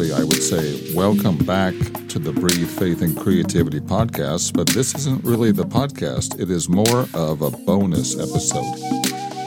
actually, 0.00 0.18
I 0.18 0.24
would 0.24 0.42
say, 0.42 0.94
welcome 0.94 1.36
back 1.38 1.74
to 2.08 2.18
the 2.18 2.32
Breathe 2.32 2.70
Faith 2.70 3.02
and 3.02 3.14
Creativity 3.14 3.80
podcast, 3.80 4.54
but 4.54 4.66
this 4.68 4.94
isn't 4.94 5.22
really 5.24 5.52
the 5.52 5.64
podcast. 5.64 6.40
It 6.40 6.50
is 6.50 6.70
more 6.70 7.06
of 7.12 7.42
a 7.42 7.50
bonus 7.50 8.18
episode. 8.18 8.78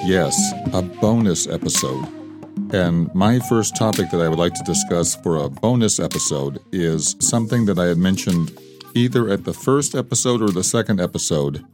Yes, 0.06 0.54
a 0.72 0.84
bonus 0.84 1.48
episode. 1.48 2.06
And 2.72 3.14
my 3.16 3.40
first 3.40 3.76
topic 3.76 4.12
that 4.12 4.22
I 4.22 4.28
would 4.28 4.38
like 4.38 4.54
to 4.54 4.64
discuss 4.64 5.16
for 5.16 5.38
a 5.38 5.50
bonus 5.50 6.00
episode 6.00 6.60
is 6.72 7.16
something 7.20 7.66
that 7.66 7.80
I 7.80 7.86
had 7.86 7.98
mentioned 7.98 8.56
either 8.94 9.30
at 9.30 9.46
the 9.46 9.54
first 9.54 9.96
episode 9.96 10.42
or 10.42 10.50
the 10.50 10.64
second 10.64 11.02
episode. 11.02 11.66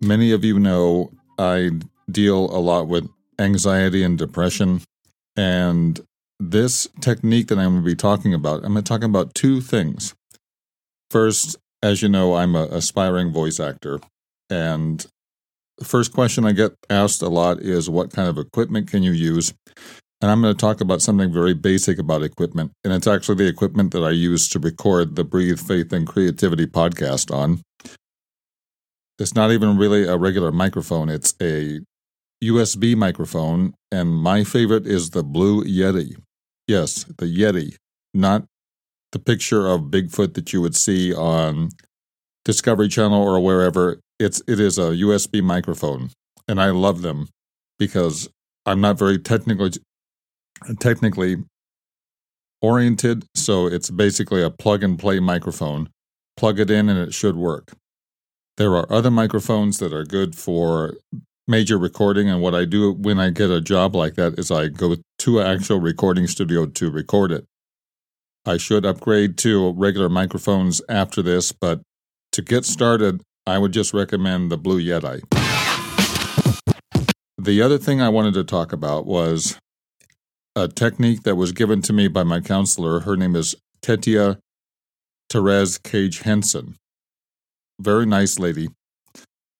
Many 0.00 0.30
of 0.30 0.44
you 0.44 0.60
know 0.60 1.10
I 1.40 1.70
deal 2.08 2.56
a 2.56 2.60
lot 2.60 2.86
with 2.86 3.08
anxiety 3.40 4.04
and 4.04 4.16
depression. 4.16 4.82
And 5.36 6.00
this 6.40 6.88
technique 7.00 7.48
that 7.48 7.58
I'm 7.58 7.72
going 7.72 7.84
to 7.84 7.90
be 7.90 7.94
talking 7.94 8.32
about, 8.32 8.64
I'm 8.64 8.72
going 8.72 8.82
to 8.82 8.88
talk 8.88 9.04
about 9.04 9.34
two 9.34 9.60
things. 9.60 10.14
First, 11.10 11.56
as 11.82 12.02
you 12.02 12.08
know, 12.08 12.34
I'm 12.34 12.56
an 12.56 12.72
aspiring 12.72 13.30
voice 13.30 13.60
actor. 13.60 14.00
And 14.48 15.06
the 15.78 15.84
first 15.84 16.12
question 16.12 16.44
I 16.44 16.52
get 16.52 16.72
asked 16.88 17.22
a 17.22 17.28
lot 17.28 17.60
is 17.60 17.90
what 17.90 18.12
kind 18.12 18.28
of 18.28 18.38
equipment 18.38 18.88
can 18.88 19.02
you 19.02 19.12
use? 19.12 19.52
And 20.22 20.30
I'm 20.30 20.42
going 20.42 20.54
to 20.54 20.60
talk 20.60 20.80
about 20.80 21.00
something 21.00 21.32
very 21.32 21.54
basic 21.54 21.98
about 21.98 22.22
equipment. 22.22 22.72
And 22.84 22.92
it's 22.92 23.06
actually 23.06 23.36
the 23.36 23.48
equipment 23.48 23.92
that 23.92 24.04
I 24.04 24.10
use 24.10 24.48
to 24.48 24.58
record 24.58 25.16
the 25.16 25.24
Breathe 25.24 25.58
Faith 25.58 25.92
and 25.92 26.06
Creativity 26.06 26.66
podcast 26.66 27.34
on. 27.34 27.62
It's 29.18 29.34
not 29.34 29.50
even 29.50 29.76
really 29.76 30.04
a 30.04 30.16
regular 30.16 30.52
microphone, 30.52 31.08
it's 31.08 31.34
a 31.40 31.80
USB 32.42 32.96
microphone. 32.96 33.74
And 33.92 34.14
my 34.14 34.44
favorite 34.44 34.86
is 34.86 35.10
the 35.10 35.22
Blue 35.22 35.64
Yeti. 35.64 36.16
Yes, 36.70 37.02
the 37.18 37.26
Yeti, 37.26 37.74
not 38.14 38.44
the 39.10 39.18
picture 39.18 39.66
of 39.66 39.90
Bigfoot 39.90 40.34
that 40.34 40.52
you 40.52 40.60
would 40.60 40.76
see 40.76 41.12
on 41.12 41.70
Discovery 42.44 42.86
Channel 42.86 43.20
or 43.20 43.40
wherever. 43.40 43.98
It's 44.20 44.40
it 44.46 44.60
is 44.60 44.78
a 44.78 44.92
USB 44.92 45.42
microphone, 45.42 46.10
and 46.46 46.62
I 46.62 46.70
love 46.70 47.02
them 47.02 47.28
because 47.76 48.28
I'm 48.66 48.80
not 48.80 48.96
very 48.96 49.18
technically 49.18 49.72
technically 50.78 51.38
oriented, 52.62 53.24
so 53.34 53.66
it's 53.66 53.90
basically 53.90 54.40
a 54.40 54.48
plug 54.48 54.84
and 54.84 54.96
play 54.96 55.18
microphone. 55.18 55.88
Plug 56.36 56.60
it 56.60 56.70
in 56.70 56.88
and 56.88 57.00
it 57.00 57.12
should 57.12 57.34
work. 57.34 57.72
There 58.58 58.76
are 58.76 58.86
other 58.92 59.10
microphones 59.10 59.78
that 59.78 59.92
are 59.92 60.04
good 60.04 60.36
for 60.36 60.94
major 61.48 61.76
recording. 61.76 62.30
And 62.30 62.40
what 62.40 62.54
I 62.54 62.64
do 62.64 62.92
when 62.92 63.18
I 63.18 63.30
get 63.30 63.50
a 63.50 63.60
job 63.60 63.96
like 63.96 64.14
that 64.14 64.38
is 64.38 64.52
I 64.52 64.68
go 64.68 64.94
to 65.20 65.38
an 65.38 65.46
actual 65.46 65.78
recording 65.78 66.26
studio 66.26 66.66
to 66.66 66.90
record 66.90 67.30
it. 67.30 67.44
I 68.46 68.56
should 68.56 68.86
upgrade 68.86 69.36
to 69.38 69.72
regular 69.72 70.08
microphones 70.08 70.80
after 70.88 71.20
this, 71.20 71.52
but 71.52 71.82
to 72.32 72.42
get 72.42 72.64
started, 72.64 73.22
I 73.46 73.58
would 73.58 73.72
just 73.72 73.92
recommend 73.92 74.50
the 74.50 74.56
Blue 74.56 74.80
Yeti. 74.80 75.20
The 77.36 77.62
other 77.62 77.78
thing 77.78 78.00
I 78.00 78.08
wanted 78.08 78.34
to 78.34 78.44
talk 78.44 78.72
about 78.72 79.06
was 79.06 79.58
a 80.56 80.68
technique 80.68 81.22
that 81.24 81.36
was 81.36 81.52
given 81.52 81.82
to 81.82 81.92
me 81.92 82.08
by 82.08 82.22
my 82.22 82.40
counselor. 82.40 83.00
Her 83.00 83.16
name 83.16 83.36
is 83.36 83.54
Tetia 83.82 84.38
Therese 85.28 85.78
Cage 85.78 86.20
Henson. 86.20 86.76
Very 87.78 88.06
nice 88.06 88.38
lady 88.38 88.68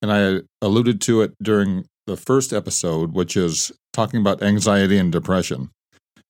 and 0.03 0.13
I 0.13 0.41
alluded 0.63 1.01
to 1.03 1.23
it 1.23 1.35
during 1.43 1.85
the 2.11 2.17
first 2.17 2.53
episode, 2.53 3.13
which 3.13 3.37
is 3.37 3.71
talking 3.93 4.21
about 4.21 4.43
anxiety 4.43 4.99
and 4.99 5.13
depression. 5.13 5.71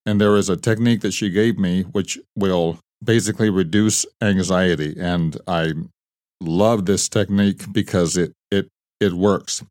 And 0.04 0.20
there 0.20 0.36
is 0.36 0.50
a 0.50 0.56
technique 0.56 1.00
that 1.00 1.14
she 1.14 1.30
gave 1.30 1.58
me 1.58 1.82
which 1.82 2.18
will 2.36 2.78
basically 3.02 3.48
reduce 3.48 4.04
anxiety. 4.20 4.94
And 5.00 5.38
I 5.46 5.72
love 6.38 6.84
this 6.84 7.08
technique 7.08 7.72
because 7.72 8.18
it 8.18 8.32
it 8.50 8.68
it 9.00 9.14
works. 9.14 9.64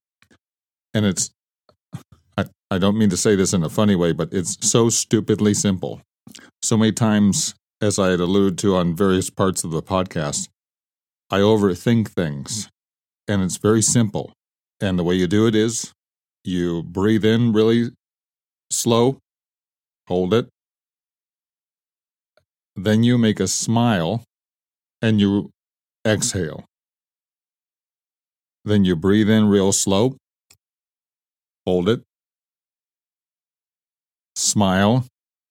And 0.95 1.05
it's 1.05 1.29
I, 2.35 2.45
I 2.71 2.79
don't 2.79 2.97
mean 2.97 3.11
to 3.11 3.17
say 3.17 3.35
this 3.35 3.53
in 3.53 3.63
a 3.63 3.69
funny 3.69 3.95
way, 3.95 4.11
but 4.11 4.33
it's 4.33 4.57
so 4.67 4.89
stupidly 4.89 5.53
simple. 5.53 6.01
So 6.63 6.75
many 6.75 6.91
times, 6.91 7.53
as 7.81 7.99
I 7.99 8.09
had 8.09 8.19
alluded 8.19 8.57
to 8.59 8.75
on 8.75 8.95
various 8.95 9.29
parts 9.29 9.63
of 9.63 9.69
the 9.69 9.83
podcast, 9.83 10.49
I 11.29 11.39
overthink 11.39 12.07
things 12.09 12.67
and 13.27 13.43
it's 13.43 13.57
very 13.57 13.83
simple. 13.83 14.33
And 14.81 14.97
the 14.97 15.03
way 15.03 15.13
you 15.13 15.27
do 15.27 15.45
it 15.45 15.53
is 15.53 15.93
you 16.43 16.83
breathe 16.83 17.25
in 17.25 17.53
really 17.53 17.91
slow, 18.71 19.19
hold 20.07 20.33
it. 20.33 20.47
Then 22.75 23.03
you 23.03 23.17
make 23.17 23.39
a 23.39 23.47
smile 23.47 24.23
and 25.01 25.19
you 25.19 25.51
exhale. 26.05 26.65
Then 28.65 28.85
you 28.85 28.95
breathe 28.95 29.29
in 29.29 29.47
real 29.47 29.71
slow, 29.71 30.17
hold 31.65 31.89
it, 31.89 32.01
smile, 34.35 35.05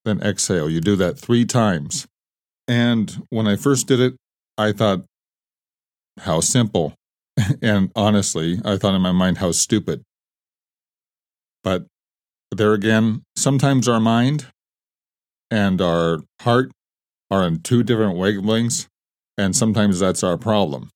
then 0.04 0.20
exhale. 0.22 0.68
You 0.68 0.80
do 0.80 0.96
that 0.96 1.18
three 1.18 1.44
times. 1.44 2.06
And 2.66 3.24
when 3.30 3.46
I 3.46 3.56
first 3.56 3.86
did 3.86 4.00
it, 4.00 4.14
I 4.56 4.72
thought, 4.72 5.04
how 6.18 6.40
simple. 6.40 6.94
and 7.62 7.90
honestly, 7.94 8.58
I 8.64 8.76
thought 8.76 8.94
in 8.94 9.02
my 9.02 9.12
mind 9.12 9.38
how 9.38 9.52
stupid. 9.52 10.02
But 11.68 11.84
there 12.50 12.72
again, 12.72 13.24
sometimes 13.36 13.88
our 13.88 14.00
mind 14.00 14.46
and 15.50 15.82
our 15.82 16.20
heart 16.40 16.70
are 17.30 17.46
in 17.46 17.60
two 17.60 17.82
different 17.82 18.16
wavelengths, 18.16 18.86
and 19.36 19.54
sometimes 19.54 19.98
that's 20.00 20.22
our 20.22 20.38
problem. 20.38 20.88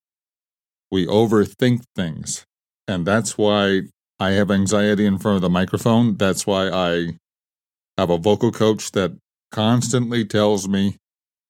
We 0.90 1.04
overthink 1.04 1.82
things, 1.94 2.46
and 2.88 3.04
that's 3.04 3.36
why 3.36 3.82
I 4.18 4.30
have 4.30 4.50
anxiety 4.50 5.04
in 5.04 5.18
front 5.18 5.36
of 5.36 5.42
the 5.42 5.50
microphone. 5.50 6.16
That's 6.16 6.46
why 6.46 6.70
I 6.70 7.18
have 7.98 8.08
a 8.08 8.16
vocal 8.16 8.50
coach 8.50 8.92
that 8.92 9.12
constantly 9.50 10.24
tells 10.24 10.66
me, 10.66 10.96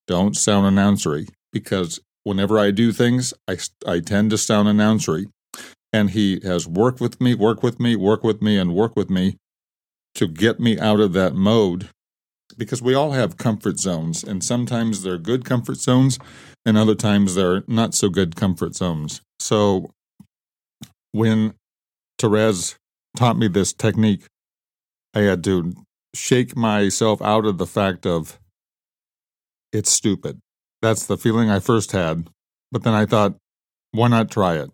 don't 0.08 0.36
sound 0.36 0.66
announcery, 0.66 1.28
because 1.52 2.00
whenever 2.24 2.58
I 2.58 2.72
do 2.72 2.90
things, 2.90 3.32
I, 3.46 3.56
I 3.86 4.00
tend 4.00 4.30
to 4.30 4.36
sound 4.36 4.66
announcery. 4.66 5.26
And 5.92 6.10
he 6.10 6.40
has 6.42 6.66
worked 6.66 7.00
with 7.00 7.20
me, 7.20 7.34
work 7.34 7.62
with 7.62 7.78
me, 7.78 7.96
work 7.96 8.24
with 8.24 8.40
me, 8.40 8.56
and 8.56 8.74
work 8.74 8.96
with 8.96 9.10
me 9.10 9.36
to 10.14 10.26
get 10.26 10.58
me 10.58 10.78
out 10.78 11.00
of 11.00 11.12
that 11.12 11.34
mode 11.34 11.88
because 12.56 12.82
we 12.82 12.94
all 12.94 13.12
have 13.12 13.36
comfort 13.36 13.78
zones, 13.78 14.22
and 14.22 14.44
sometimes 14.44 15.02
they're 15.02 15.18
good 15.18 15.44
comfort 15.44 15.76
zones, 15.76 16.18
and 16.66 16.76
other 16.76 16.94
times 16.94 17.34
they're 17.34 17.64
not 17.66 17.94
so 17.94 18.08
good 18.08 18.36
comfort 18.36 18.74
zones. 18.74 19.20
So 19.40 19.90
when 21.12 21.54
Therese 22.18 22.76
taught 23.16 23.38
me 23.38 23.48
this 23.48 23.72
technique, 23.72 24.24
I 25.14 25.20
had 25.20 25.44
to 25.44 25.72
shake 26.14 26.56
myself 26.56 27.22
out 27.22 27.46
of 27.46 27.58
the 27.58 27.66
fact 27.66 28.06
of 28.06 28.38
it's 29.72 29.90
stupid. 29.90 30.38
That's 30.80 31.06
the 31.06 31.16
feeling 31.16 31.50
I 31.50 31.58
first 31.58 31.92
had. 31.92 32.26
But 32.70 32.82
then 32.82 32.94
I 32.94 33.06
thought, 33.06 33.34
why 33.92 34.08
not 34.08 34.30
try 34.30 34.56
it? 34.56 34.70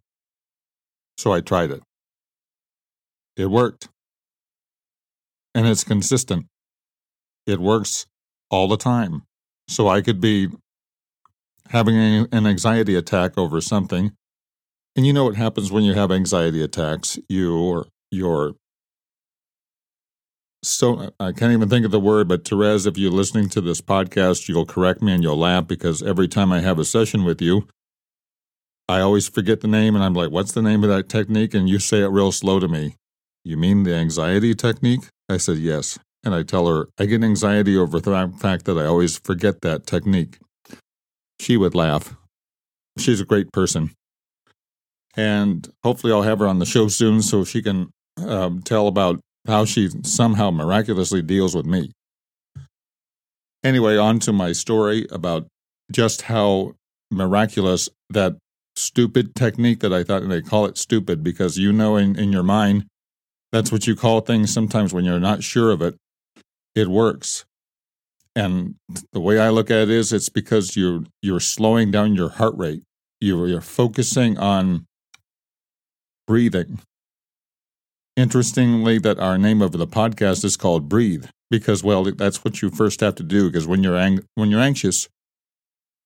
So 1.18 1.32
I 1.32 1.40
tried 1.40 1.72
it. 1.72 1.82
It 3.36 3.46
worked. 3.46 3.88
And 5.54 5.66
it's 5.66 5.84
consistent. 5.84 6.46
It 7.46 7.58
works 7.58 8.06
all 8.50 8.68
the 8.68 8.76
time. 8.76 9.24
So 9.66 9.88
I 9.88 10.00
could 10.00 10.20
be 10.20 10.48
having 11.70 11.96
an 11.96 12.46
anxiety 12.46 12.94
attack 12.94 13.36
over 13.36 13.60
something. 13.60 14.12
And 14.96 15.06
you 15.06 15.12
know 15.12 15.24
what 15.24 15.34
happens 15.36 15.70
when 15.70 15.84
you 15.84 15.94
have 15.94 16.10
anxiety 16.10 16.62
attacks? 16.62 17.18
Your 17.28 17.86
your 18.10 18.54
so 20.62 21.12
I 21.20 21.32
can't 21.32 21.52
even 21.52 21.68
think 21.68 21.84
of 21.84 21.92
the 21.92 22.00
word, 22.00 22.26
but 22.26 22.46
Therese, 22.46 22.86
if 22.86 22.98
you're 22.98 23.12
listening 23.12 23.48
to 23.50 23.60
this 23.60 23.80
podcast, 23.80 24.48
you'll 24.48 24.66
correct 24.66 25.02
me 25.02 25.12
and 25.12 25.22
you'll 25.22 25.38
laugh 25.38 25.68
because 25.68 26.02
every 26.02 26.26
time 26.26 26.50
I 26.52 26.60
have 26.60 26.78
a 26.80 26.84
session 26.84 27.24
with 27.24 27.40
you, 27.40 27.68
I 28.88 29.00
always 29.00 29.28
forget 29.28 29.60
the 29.60 29.68
name 29.68 29.94
and 29.94 30.02
I'm 30.02 30.14
like, 30.14 30.30
what's 30.30 30.52
the 30.52 30.62
name 30.62 30.82
of 30.82 30.88
that 30.88 31.08
technique? 31.08 31.52
And 31.52 31.68
you 31.68 31.78
say 31.78 32.02
it 32.02 32.08
real 32.08 32.32
slow 32.32 32.58
to 32.58 32.68
me. 32.68 32.94
You 33.44 33.56
mean 33.56 33.82
the 33.82 33.94
anxiety 33.94 34.54
technique? 34.54 35.08
I 35.28 35.36
said, 35.36 35.58
yes. 35.58 35.98
And 36.24 36.34
I 36.34 36.42
tell 36.42 36.66
her, 36.66 36.88
I 36.98 37.04
get 37.04 37.22
anxiety 37.22 37.76
over 37.76 38.00
the 38.00 38.32
fact 38.38 38.64
that 38.64 38.78
I 38.78 38.86
always 38.86 39.18
forget 39.18 39.60
that 39.60 39.86
technique. 39.86 40.38
She 41.40 41.56
would 41.56 41.74
laugh. 41.74 42.16
She's 42.98 43.20
a 43.20 43.26
great 43.26 43.52
person. 43.52 43.90
And 45.16 45.68
hopefully, 45.84 46.12
I'll 46.12 46.22
have 46.22 46.40
her 46.40 46.46
on 46.46 46.58
the 46.58 46.66
show 46.66 46.88
soon 46.88 47.22
so 47.22 47.44
she 47.44 47.62
can 47.62 47.90
um, 48.18 48.62
tell 48.62 48.88
about 48.88 49.20
how 49.46 49.64
she 49.64 49.88
somehow 50.02 50.50
miraculously 50.50 51.22
deals 51.22 51.54
with 51.54 51.66
me. 51.66 51.92
Anyway, 53.64 53.96
on 53.96 54.18
to 54.20 54.32
my 54.32 54.52
story 54.52 55.06
about 55.10 55.46
just 55.90 56.22
how 56.22 56.74
miraculous 57.10 57.88
that 58.10 58.36
stupid 58.78 59.34
technique 59.34 59.80
that 59.80 59.92
I 59.92 60.04
thought, 60.04 60.22
and 60.22 60.30
they 60.30 60.42
call 60.42 60.66
it 60.66 60.78
stupid 60.78 61.22
because 61.22 61.58
you 61.58 61.72
know 61.72 61.96
in, 61.96 62.18
in 62.18 62.32
your 62.32 62.42
mind 62.42 62.86
that's 63.52 63.72
what 63.72 63.86
you 63.86 63.96
call 63.96 64.20
things 64.20 64.52
sometimes 64.52 64.92
when 64.92 65.04
you're 65.04 65.20
not 65.20 65.42
sure 65.42 65.70
of 65.70 65.80
it. 65.82 65.96
It 66.74 66.88
works. 66.88 67.44
And 68.36 68.76
the 69.12 69.20
way 69.20 69.38
I 69.38 69.48
look 69.48 69.70
at 69.70 69.78
it 69.78 69.90
is 69.90 70.12
it's 70.12 70.28
because 70.28 70.76
you're 70.76 71.02
you're 71.22 71.40
slowing 71.40 71.90
down 71.90 72.14
your 72.14 72.28
heart 72.28 72.54
rate. 72.56 72.82
You're, 73.20 73.48
you're 73.48 73.60
focusing 73.60 74.38
on 74.38 74.86
breathing. 76.26 76.78
Interestingly, 78.16 78.98
that 78.98 79.18
our 79.18 79.38
name 79.38 79.60
of 79.60 79.72
the 79.72 79.86
podcast 79.86 80.44
is 80.44 80.56
called 80.56 80.88
Breathe 80.88 81.26
because 81.50 81.82
well, 81.82 82.04
that's 82.04 82.44
what 82.44 82.62
you 82.62 82.70
first 82.70 83.00
have 83.00 83.14
to 83.16 83.22
do 83.22 83.48
because 83.48 83.66
when 83.66 83.82
you're 83.82 83.96
ang- 83.96 84.24
when 84.34 84.50
you're 84.50 84.60
anxious, 84.60 85.08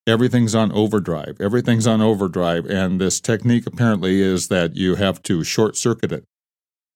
everything's 0.07 0.55
on 0.55 0.73
overdrive. 0.73 1.37
Everything's 1.41 1.87
on 1.87 2.01
overdrive 2.01 2.67
and 2.67 3.01
this 3.01 3.21
technique 3.21 3.67
apparently 3.67 4.21
is 4.21 4.49
that 4.49 4.77
you 4.77 4.97
have 4.97 5.23
to 5.25 5.45
short 5.45 5.77
circuit 5.77 6.13
it. 6.13 6.25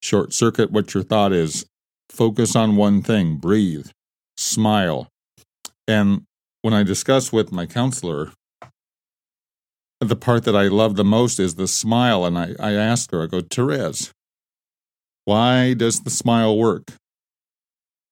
Short 0.02 0.32
circuit 0.32 0.70
what 0.70 0.94
your 0.94 1.02
thought 1.02 1.32
is. 1.32 1.66
Focus 2.10 2.54
on 2.54 2.76
one 2.76 3.02
thing, 3.02 3.36
breathe, 3.36 3.88
smile. 4.36 5.08
And 5.88 6.22
when 6.62 6.74
I 6.74 6.82
discuss 6.82 7.32
with 7.32 7.52
my 7.52 7.66
counselor 7.66 8.32
the 10.00 10.16
part 10.16 10.44
that 10.44 10.56
I 10.56 10.68
love 10.68 10.96
the 10.96 11.04
most 11.04 11.40
is 11.40 11.54
the 11.54 11.68
smile. 11.68 12.24
And 12.24 12.38
I, 12.38 12.54
I 12.60 12.72
ask 12.72 13.10
her, 13.12 13.22
I 13.22 13.26
go, 13.26 13.40
Therese, 13.40 14.12
why 15.24 15.74
does 15.74 16.00
the 16.00 16.10
smile 16.10 16.56
work? 16.56 16.92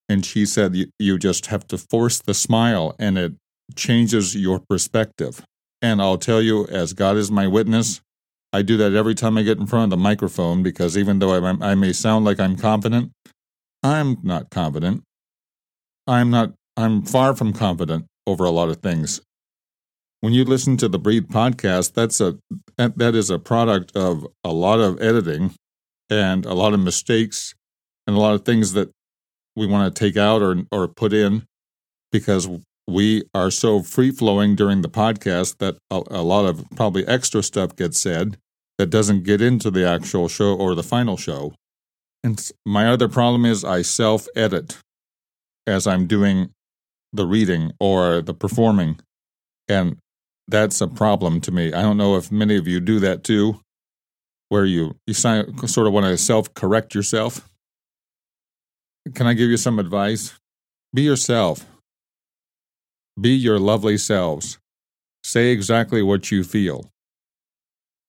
And 0.09 0.25
she 0.25 0.47
said, 0.47 0.75
you, 0.75 0.87
you 0.99 1.19
just 1.19 1.47
have 1.47 1.67
to 1.69 1.79
force 1.79 2.21
the 2.21 2.35
smile 2.35 2.95
and 2.99 3.19
it 3.19 3.33
changes 3.77 4.35
your 4.35 4.61
perspective. 4.61 5.45
And 5.83 6.01
I'll 6.01 6.19
tell 6.19 6.41
you, 6.41 6.67
as 6.67 6.93
God 6.93 7.17
is 7.17 7.31
my 7.31 7.47
witness, 7.47 8.01
I 8.53 8.63
do 8.63 8.77
that 8.77 8.95
every 8.95 9.15
time 9.15 9.37
I 9.37 9.43
get 9.43 9.59
in 9.59 9.67
front 9.67 9.85
of 9.85 9.91
the 9.91 10.03
microphone 10.03 10.63
because 10.63 10.97
even 10.97 11.19
though 11.19 11.35
I, 11.35 11.57
I 11.61 11.75
may 11.75 11.93
sound 11.93 12.25
like 12.25 12.41
I'm 12.41 12.57
confident, 12.57 13.13
I'm 13.83 14.19
not 14.23 14.51
confident. 14.51 15.03
I'm 16.07 16.31
not, 16.31 16.55
I'm 16.77 17.03
far 17.03 17.35
from 17.35 17.53
confident 17.53 18.07
over 18.27 18.45
a 18.45 18.51
lot 18.51 18.69
of 18.69 18.77
things 18.77 19.21
when 20.25 20.33
you 20.33 20.43
listen 20.43 20.79
to 20.79 20.89
the 20.89 20.99
Breathe 20.99 21.27
podcast, 21.27 21.93
that's 21.93 22.19
a 22.19 22.39
that, 22.79 22.97
that 22.97 23.15
is 23.15 23.29
a 23.29 23.39
product 23.39 23.95
of 23.95 24.27
a 24.43 24.55
lot 24.55 24.81
of 24.81 24.99
editing 25.03 25.53
and 26.09 26.47
a 26.47 26.55
lot 26.55 26.73
of 26.73 26.81
mistakes 26.81 27.55
and 28.07 28.17
a 28.17 28.19
lot 28.19 28.33
of 28.33 28.43
things 28.43 28.73
that 28.73 28.91
we 29.55 29.67
want 29.67 29.95
to 29.95 29.99
take 29.99 30.17
out 30.17 30.41
or 30.41 30.63
or 30.73 30.89
put 30.89 31.13
in 31.13 31.45
because 32.11 32.49
we 32.87 33.25
are 33.35 33.51
so 33.51 33.83
free 33.83 34.11
flowing 34.11 34.55
during 34.55 34.83
the 34.83 34.89
podcast 34.89 35.59
that 35.59 35.77
a, 35.91 36.03
a 36.11 36.23
lot 36.23 36.45
of 36.45 36.65
probably 36.77 37.07
extra 37.07 37.43
stuff 37.43 37.75
gets 37.77 38.01
said 38.01 38.37
that 38.79 38.91
doesn't 38.91 39.25
get 39.25 39.41
into 39.41 39.71
the 39.71 39.89
actual 39.89 40.29
show 40.29 40.55
or 40.55 40.75
the 40.75 40.83
final 40.83 41.17
show. 41.17 41.55
And 42.23 42.51
my 42.67 42.89
other 42.89 43.09
problem 43.09 43.45
is 43.45 43.65
I 43.65 43.83
self 43.83 44.27
edit 44.35 44.79
as 45.67 45.87
I'm 45.87 46.07
doing 46.07 46.51
the 47.13 47.27
reading 47.27 47.73
or 47.81 48.21
the 48.21 48.35
performing. 48.35 48.99
And 49.69 49.97
that's 50.49 50.81
a 50.81 50.89
problem 50.89 51.41
to 51.43 51.53
me. 51.53 51.73
I 51.73 51.83
don't 51.83 51.97
know 51.97 52.17
if 52.17 52.31
many 52.31 52.57
of 52.57 52.67
you 52.67 52.81
do 52.81 53.01
that 53.01 53.25
too, 53.25 53.61
where 54.49 54.65
you 54.65 54.97
you 55.07 55.15
sort 55.15 55.87
of 55.87 55.93
want 55.93 56.07
to 56.07 56.19
self 56.19 56.53
correct 56.55 56.95
yourself. 56.95 57.49
Can 59.15 59.27
I 59.27 59.35
give 59.35 59.51
you 59.51 59.57
some 59.57 59.79
advice? 59.79 60.35
Be 60.93 61.03
yourself. 61.03 61.67
Be 63.21 63.31
your 63.31 63.59
lovely 63.59 63.97
selves. 63.97 64.59
Say 65.23 65.51
exactly 65.51 66.03
what 66.03 66.31
you 66.31 66.45
feel 66.45 66.91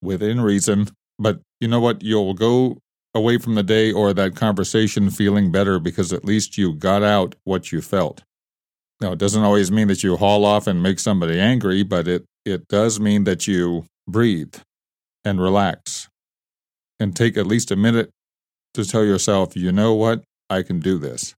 within 0.02 0.42
reason, 0.42 0.90
but 1.18 1.40
you 1.60 1.68
know 1.68 1.80
what? 1.80 2.04
You'll 2.04 2.34
go 2.34 2.78
away 3.14 3.38
from 3.38 3.56
the 3.56 3.64
day 3.64 3.92
or 3.92 4.14
that 4.14 4.36
conversation 4.36 5.10
feeling 5.10 5.52
better 5.52 5.80
because 5.80 6.12
at 6.12 6.26
least 6.26 6.58
you 6.58 6.74
got 6.74 7.02
out 7.02 7.36
what 7.44 7.72
you 7.72 7.82
felt. 7.82 8.22
Now, 9.02 9.14
it 9.14 9.20
doesn't 9.20 9.44
always 9.44 9.72
mean 9.72 9.88
that 9.88 10.04
you 10.04 10.18
haul 10.18 10.46
off 10.46 10.68
and 10.68 10.84
make 10.84 11.00
somebody 11.00 11.40
angry, 11.40 11.84
but 11.84 12.08
it, 12.08 12.26
it 12.46 12.68
does 12.68 13.00
mean 13.00 13.24
that 13.24 13.48
you 13.48 13.86
breathe 14.08 14.56
and 15.24 15.42
relax 15.42 16.08
and 17.00 17.16
take 17.16 17.38
at 17.38 17.48
least 17.48 17.72
a 17.72 17.76
minute 17.76 18.10
to 18.74 18.86
tell 18.86 19.04
yourself, 19.04 19.56
you 19.56 19.72
know 19.72 19.94
what, 19.94 20.24
I 20.50 20.62
can 20.62 20.80
do 20.80 20.98
this. 20.98 21.34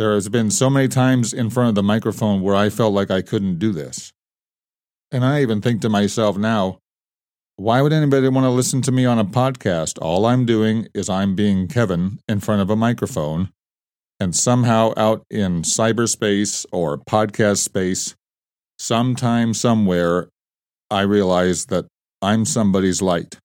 There 0.00 0.14
has 0.14 0.30
been 0.30 0.50
so 0.50 0.70
many 0.70 0.88
times 0.88 1.34
in 1.34 1.50
front 1.50 1.68
of 1.68 1.74
the 1.74 1.82
microphone 1.82 2.40
where 2.40 2.56
I 2.56 2.70
felt 2.70 2.94
like 2.94 3.10
I 3.10 3.20
couldn't 3.20 3.58
do 3.58 3.70
this. 3.70 4.14
And 5.12 5.22
I 5.22 5.42
even 5.42 5.60
think 5.60 5.82
to 5.82 5.90
myself 5.90 6.38
now, 6.38 6.78
why 7.56 7.82
would 7.82 7.92
anybody 7.92 8.26
want 8.30 8.46
to 8.46 8.48
listen 8.48 8.80
to 8.80 8.92
me 8.92 9.04
on 9.04 9.18
a 9.18 9.26
podcast? 9.26 9.98
All 10.00 10.24
I'm 10.24 10.46
doing 10.46 10.88
is 10.94 11.10
I'm 11.10 11.34
being 11.36 11.68
Kevin 11.68 12.18
in 12.26 12.40
front 12.40 12.62
of 12.62 12.70
a 12.70 12.76
microphone 12.76 13.50
and 14.18 14.34
somehow 14.34 14.94
out 14.96 15.22
in 15.28 15.60
cyberspace 15.60 16.64
or 16.72 16.96
podcast 16.96 17.58
space, 17.58 18.14
sometime, 18.78 19.52
somewhere, 19.52 20.30
I 20.90 21.02
realize 21.02 21.66
that 21.66 21.84
I'm 22.22 22.46
somebody's 22.46 23.02
light. 23.02 23.36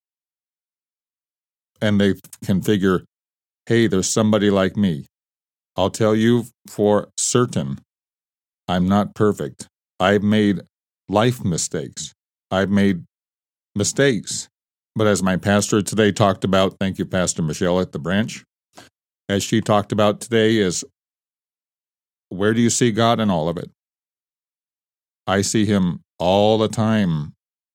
And 1.81 1.99
they 1.99 2.13
can 2.45 2.61
figure, 2.61 3.03
hey, 3.65 3.87
there's 3.87 4.07
somebody 4.07 4.49
like 4.49 4.77
me. 4.77 5.07
I'll 5.77 5.89
tell 5.89 6.15
you 6.15 6.45
for 6.67 7.09
certain, 7.17 7.79
I'm 8.67 8.87
not 8.87 9.13
perfect. 9.13 9.67
I've 9.99 10.23
made 10.23 10.61
life 11.09 11.43
mistakes. 11.43 12.13
I've 12.49 12.69
made 12.69 13.03
mistakes. 13.75 14.47
But 14.95 15.07
as 15.07 15.21
my 15.21 15.35
pastor 15.35 15.81
today 15.81 16.11
talked 16.11 16.43
about, 16.43 16.77
thank 16.79 16.97
you, 16.97 17.05
Pastor 17.05 17.41
Michelle 17.41 17.81
at 17.81 17.91
the 17.91 17.99
branch, 17.99 18.43
as 19.27 19.43
she 19.43 19.59
talked 19.59 19.91
about 19.91 20.21
today, 20.21 20.57
is 20.57 20.85
where 22.29 22.53
do 22.53 22.61
you 22.61 22.69
see 22.69 22.91
God 22.91 23.19
in 23.19 23.29
all 23.29 23.49
of 23.49 23.57
it? 23.57 23.69
I 25.27 25.41
see 25.41 25.65
Him 25.65 25.99
all 26.17 26.57
the 26.57 26.69
time 26.69 27.33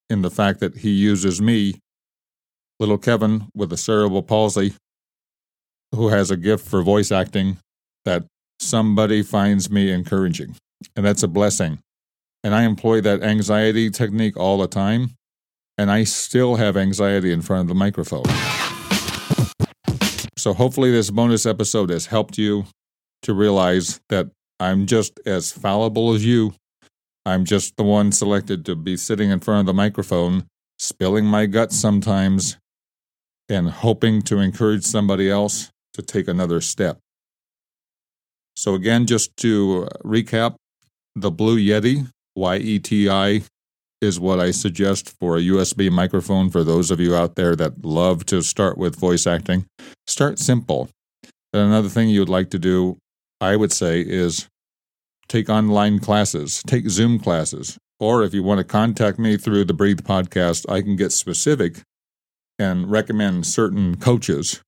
in 0.09 0.23
the 0.23 0.31
fact 0.31 0.61
that 0.61 0.79
He 0.79 0.91
uses 0.91 1.43
me, 1.43 1.75
little 2.79 2.99
Kevin 2.99 3.49
with 3.55 3.73
a 3.73 3.77
cerebral 3.77 4.23
palsy, 4.23 4.75
who 5.95 6.09
has 6.09 6.31
a 6.31 6.37
gift 6.37 6.67
for 6.67 6.83
voice 6.83 7.13
acting, 7.13 7.59
that 8.05 8.25
somebody 8.59 9.23
finds 9.23 9.71
me 9.71 9.91
encouraging. 9.91 10.57
And 10.97 11.05
that's 11.05 11.23
a 11.23 11.29
blessing. 11.29 11.79
And 12.43 12.55
I 12.55 12.63
employ 12.63 13.01
that 13.03 13.23
anxiety 13.23 13.91
technique 13.91 14.37
all 14.37 14.59
the 14.59 14.67
time. 14.67 15.11
And 15.77 15.91
I 15.91 16.05
still 16.05 16.57
have 16.57 16.77
anxiety 16.77 17.33
in 17.33 17.43
front 17.43 17.63
of 17.63 17.69
the 17.69 17.75
microphone. 17.75 18.25
So 20.37 20.55
hopefully, 20.55 20.91
this 20.91 21.11
bonus 21.11 21.45
episode 21.45 21.91
has 21.91 22.07
helped 22.07 22.39
you 22.39 22.65
to 23.23 23.35
realize 23.35 24.01
that 24.09 24.29
I'm 24.59 24.87
just 24.87 25.21
as 25.27 25.53
fallible 25.53 26.15
as 26.15 26.25
you. 26.25 26.55
I'm 27.27 27.45
just 27.45 27.77
the 27.77 27.83
one 27.83 28.13
selected 28.13 28.65
to 28.67 28.75
be 28.75 28.97
sitting 28.97 29.31
in 29.31 29.41
front 29.41 29.61
of 29.61 29.67
the 29.67 29.75
microphone, 29.75 30.47
spilling 30.79 31.27
my 31.27 31.45
guts 31.45 31.79
sometimes, 31.79 32.57
and 33.51 33.69
hoping 33.69 34.23
to 34.23 34.39
encourage 34.39 34.85
somebody 34.85 35.31
else 35.31 35.71
to 35.95 36.03
take 36.03 36.29
another 36.29 36.61
step. 36.63 36.99
So, 38.61 38.75
again, 38.75 39.07
just 39.07 39.35
to 39.39 39.89
uh, 39.89 40.07
recap 40.07 40.57
the 41.17 41.31
Blue 41.31 41.57
Yeti, 41.59 42.11
Y 42.37 42.57
E 42.59 42.79
T 42.79 43.09
I, 43.09 43.41
is 44.03 44.21
what 44.21 44.39
I 44.39 44.51
suggest 44.51 45.17
for 45.19 45.39
a 45.39 45.41
USB 45.41 45.91
microphone 45.91 46.51
for 46.51 46.63
those 46.63 46.91
of 46.91 47.01
you 47.01 47.17
out 47.17 47.37
there 47.37 47.57
that 47.57 47.87
love 47.87 48.27
to 48.27 48.43
start 48.43 48.77
with 48.77 49.01
voice 49.01 49.27
acting. 49.27 49.65
Start 50.07 50.39
simple. 50.39 50.91
And 51.55 51.63
another 51.63 51.89
thing 51.89 52.11
you'd 52.11 52.29
like 52.29 52.51
to 52.51 52.59
do, 52.59 52.99
I 53.41 53.57
would 53.57 53.73
say, 53.73 54.03
is 54.03 54.47
take 55.27 55.49
online 55.49 55.99
classes, 55.99 56.63
take 56.67 56.91
Zoom 56.91 57.19
classes. 57.19 57.79
Or 57.99 58.23
if 58.23 58.35
you 58.35 58.43
want 58.43 58.59
to 58.59 58.65
contact 58.65 59.19
me 59.19 59.39
through 59.39 59.65
the 59.65 59.73
Breathe 59.73 60.01
podcast, 60.01 60.71
I 60.71 60.83
can 60.83 60.97
get 60.97 61.13
specific 61.13 61.81
and 62.59 62.91
recommend 62.91 63.47
certain 63.47 63.97
coaches 63.97 64.61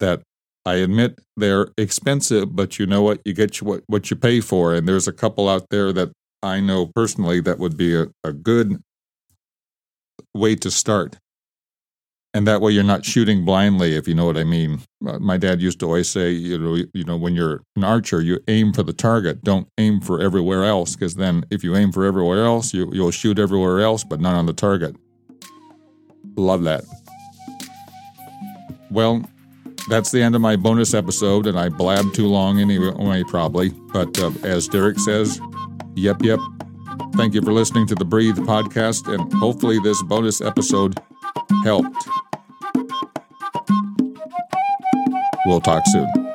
that 0.00 0.22
I 0.66 0.74
admit 0.74 1.20
they're 1.36 1.68
expensive, 1.78 2.56
but 2.56 2.78
you 2.78 2.86
know 2.86 3.00
what? 3.00 3.20
You 3.24 3.32
get 3.32 3.62
what, 3.62 3.84
what 3.86 4.10
you 4.10 4.16
pay 4.16 4.40
for. 4.40 4.74
And 4.74 4.88
there's 4.88 5.06
a 5.06 5.12
couple 5.12 5.48
out 5.48 5.70
there 5.70 5.92
that 5.92 6.10
I 6.42 6.58
know 6.58 6.86
personally 6.86 7.40
that 7.40 7.60
would 7.60 7.76
be 7.76 7.94
a, 7.94 8.08
a 8.24 8.32
good 8.32 8.82
way 10.34 10.56
to 10.56 10.70
start. 10.70 11.16
And 12.34 12.46
that 12.46 12.60
way 12.60 12.72
you're 12.72 12.82
not 12.82 13.04
shooting 13.04 13.44
blindly, 13.44 13.94
if 13.94 14.06
you 14.06 14.14
know 14.14 14.26
what 14.26 14.36
I 14.36 14.44
mean. 14.44 14.80
My 15.00 15.38
dad 15.38 15.62
used 15.62 15.80
to 15.80 15.86
always 15.86 16.08
say, 16.08 16.32
you 16.32 16.58
know, 16.58 16.84
you 16.92 17.04
know, 17.04 17.16
when 17.16 17.34
you're 17.34 17.62
an 17.76 17.84
archer, 17.84 18.20
you 18.20 18.40
aim 18.48 18.72
for 18.74 18.82
the 18.82 18.92
target. 18.92 19.42
Don't 19.42 19.68
aim 19.78 20.00
for 20.00 20.20
everywhere 20.20 20.64
else, 20.64 20.96
because 20.96 21.14
then 21.14 21.44
if 21.50 21.64
you 21.64 21.76
aim 21.76 21.92
for 21.92 22.04
everywhere 22.04 22.44
else, 22.44 22.74
you, 22.74 22.90
you'll 22.92 23.12
shoot 23.12 23.38
everywhere 23.38 23.80
else, 23.80 24.04
but 24.04 24.20
not 24.20 24.34
on 24.34 24.46
the 24.46 24.52
target. 24.52 24.96
Love 26.36 26.64
that. 26.64 26.84
Well, 28.90 29.24
that's 29.88 30.10
the 30.10 30.22
end 30.22 30.34
of 30.34 30.40
my 30.40 30.56
bonus 30.56 30.94
episode, 30.94 31.46
and 31.46 31.58
I 31.58 31.68
blabbed 31.68 32.14
too 32.14 32.26
long 32.26 32.60
anyway, 32.60 33.24
probably. 33.28 33.70
But 33.92 34.18
uh, 34.20 34.30
as 34.42 34.68
Derrick 34.68 34.98
says, 34.98 35.40
Yep, 35.96 36.22
yep. 36.22 36.38
Thank 37.14 37.32
you 37.32 37.40
for 37.40 37.52
listening 37.52 37.86
to 37.86 37.94
the 37.94 38.04
Breathe 38.04 38.36
podcast, 38.40 39.12
and 39.12 39.32
hopefully, 39.32 39.78
this 39.78 40.02
bonus 40.02 40.42
episode 40.42 41.00
helped. 41.64 41.96
We'll 45.46 45.62
talk 45.62 45.84
soon. 45.86 46.25